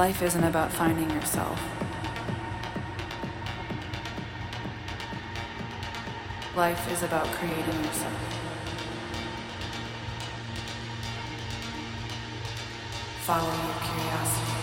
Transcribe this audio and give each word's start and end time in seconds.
Life 0.00 0.22
isn't 0.22 0.44
about 0.44 0.72
finding 0.72 1.10
yourself. 1.10 1.60
Life 6.56 6.90
is 6.90 7.02
about 7.02 7.26
creating 7.26 7.84
yourself. 7.84 8.14
Follow 13.26 13.52
your 13.52 13.74
curiosity. 13.82 14.59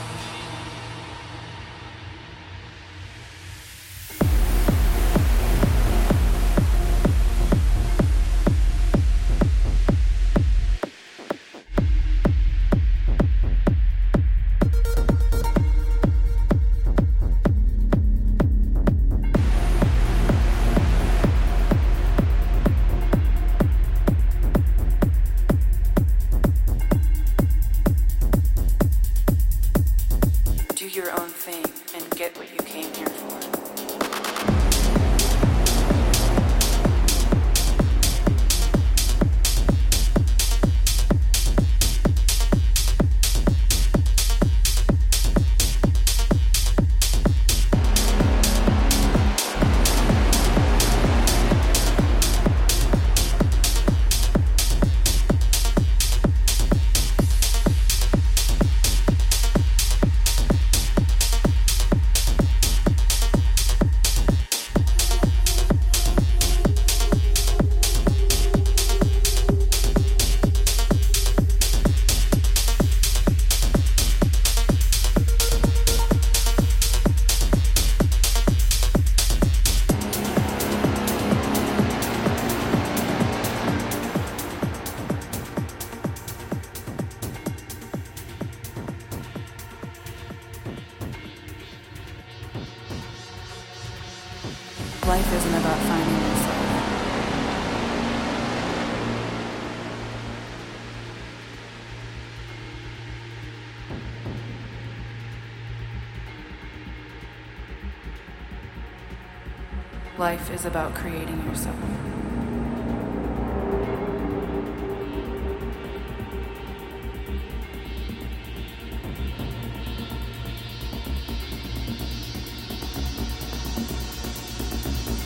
Is 110.57 110.65
about 110.65 110.91
creating 110.95 111.37
yourself. 111.45 111.75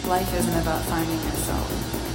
Life 0.06 0.34
isn't 0.34 0.62
about 0.62 0.82
finding 0.82 1.16
yourself. 1.16 2.11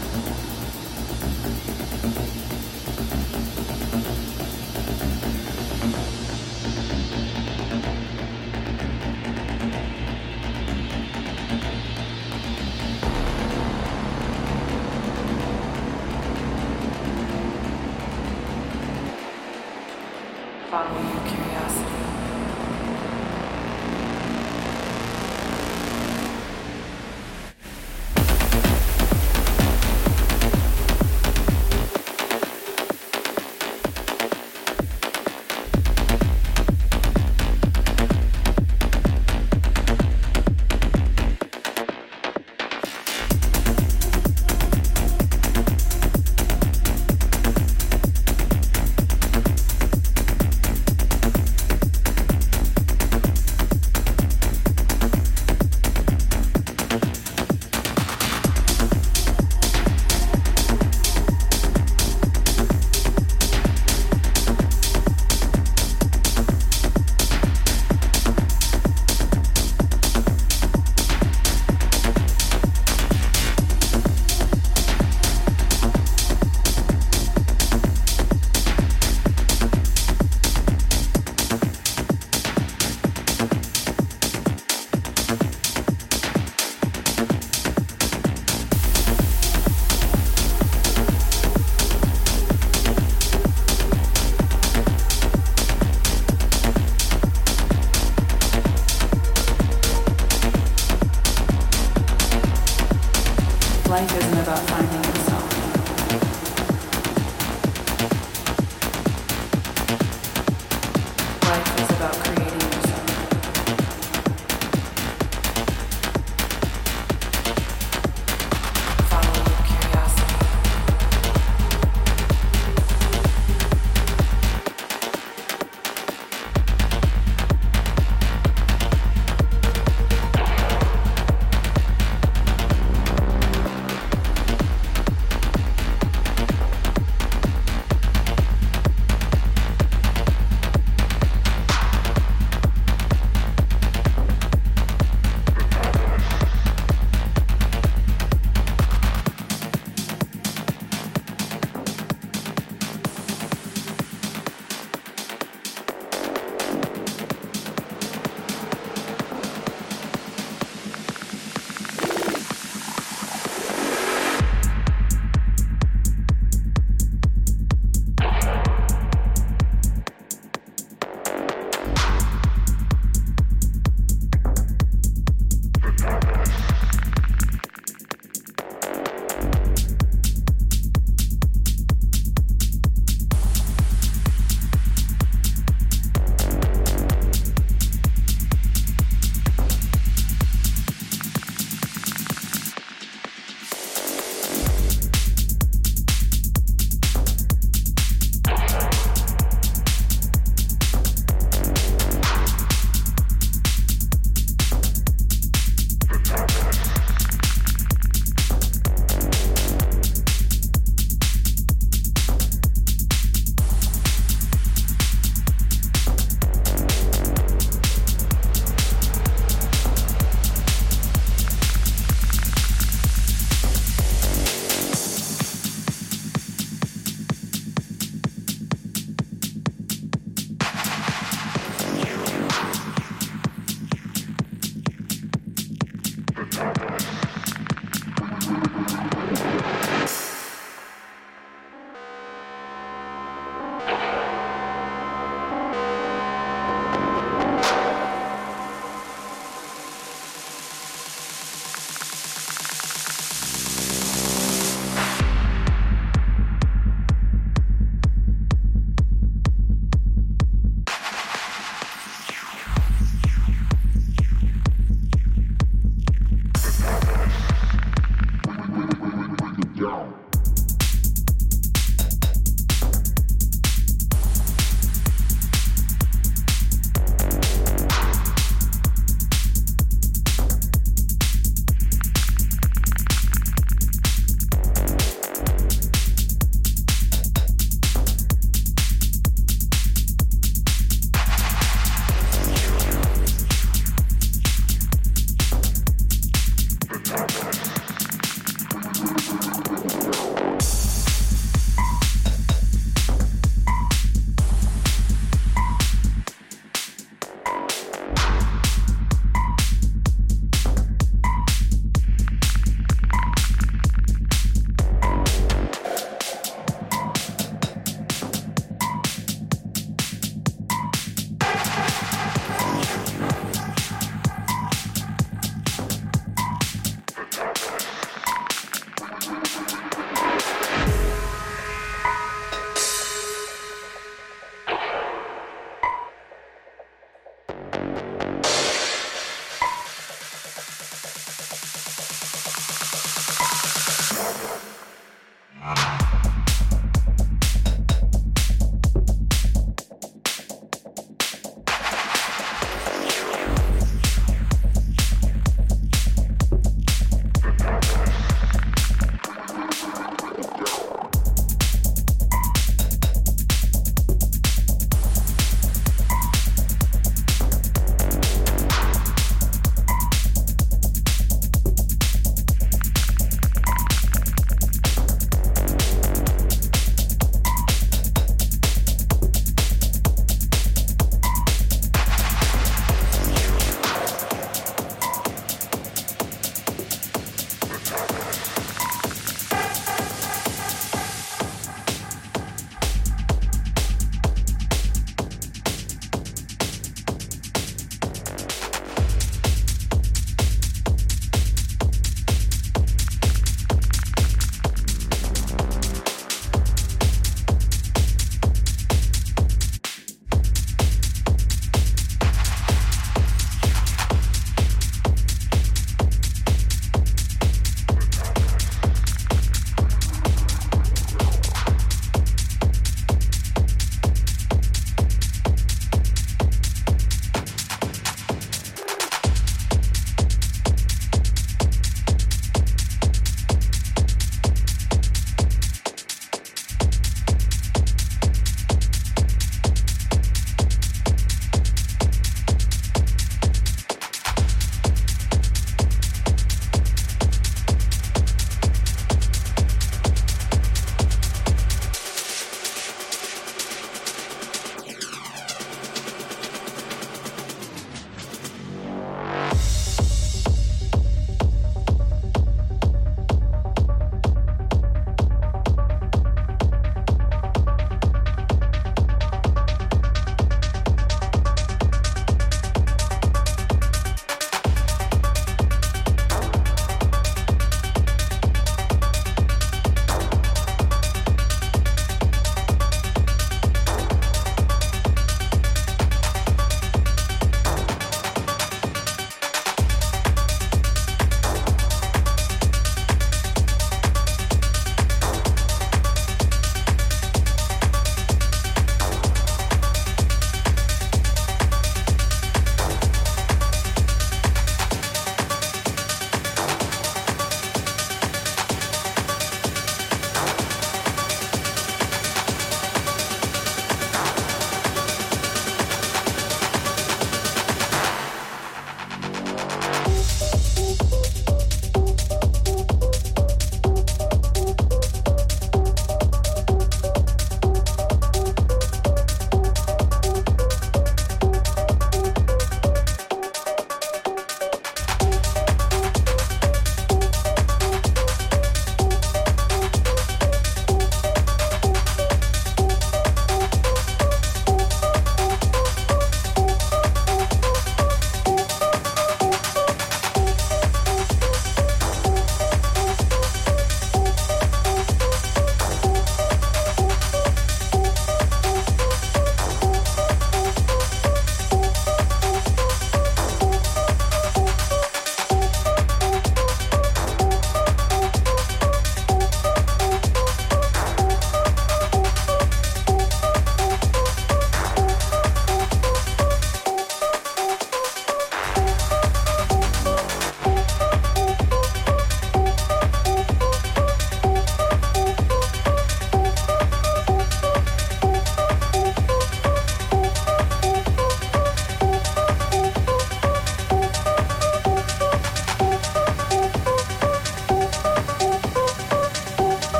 Life 103.96 104.14
isn't 104.14 104.38
about 104.40 104.58
finding 104.68 105.25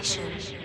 mission. 0.00 0.59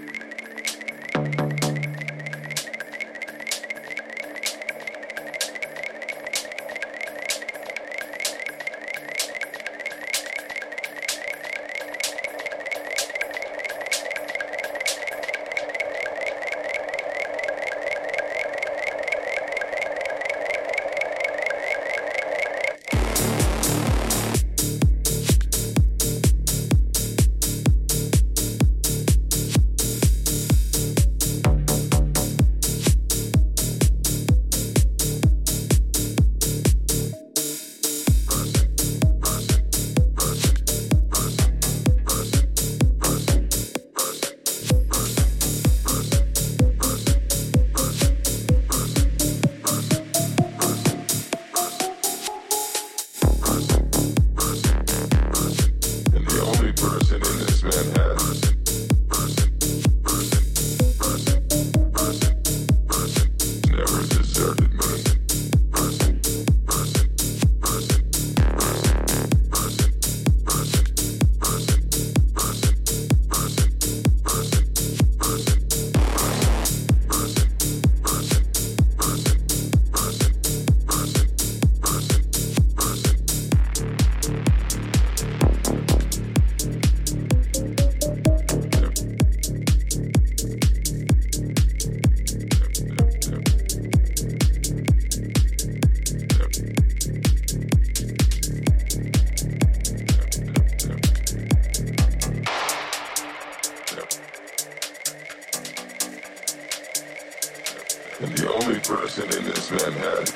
This 109.54 109.70
man 109.70 109.92
had 109.92 110.32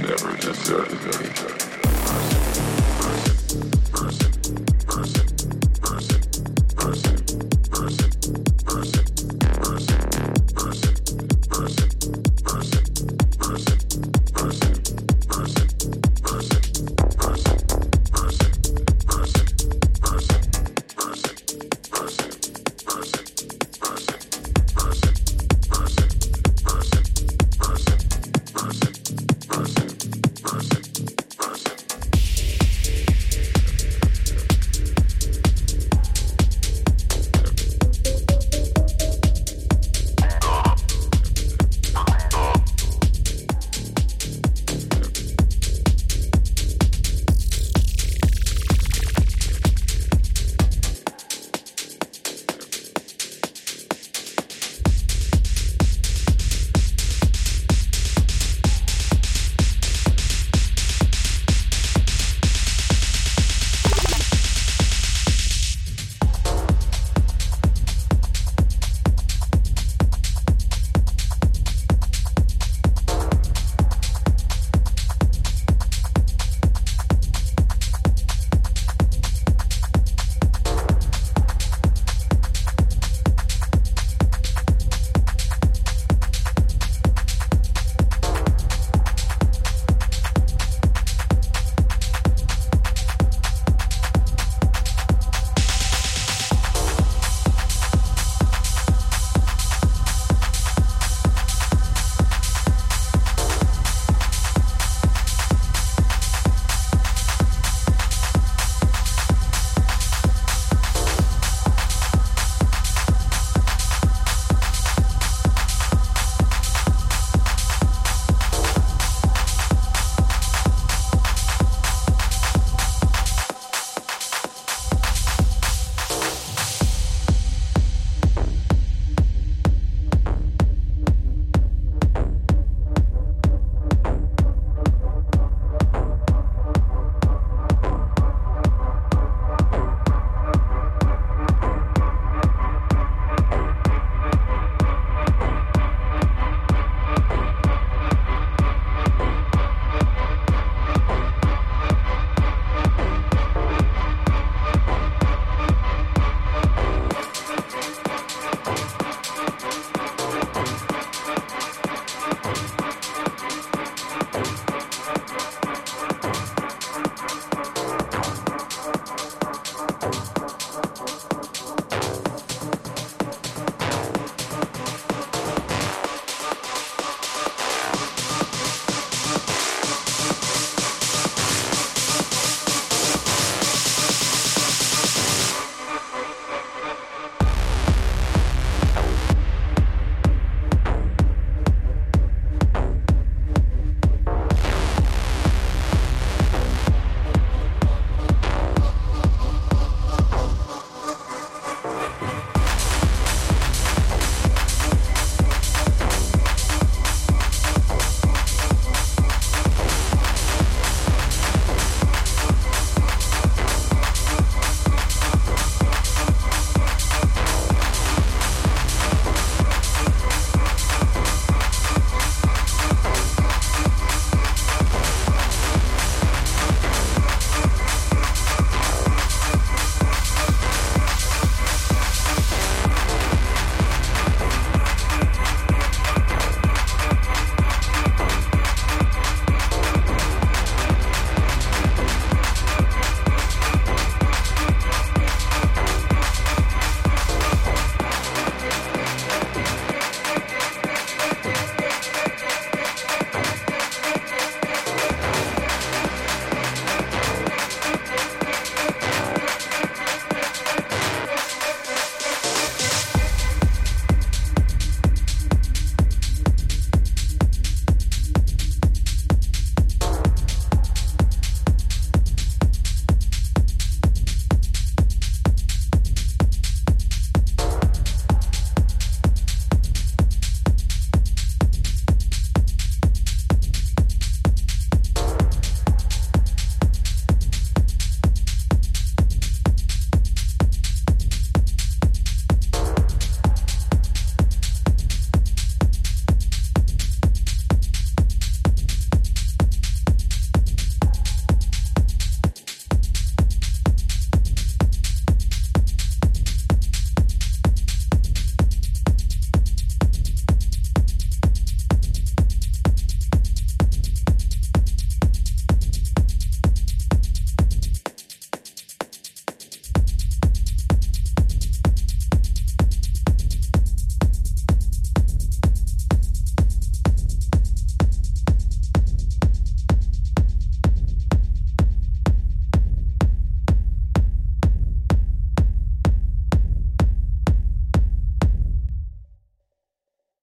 never 0.00 0.36
deserted 0.38 0.98
anything. 1.14 2.43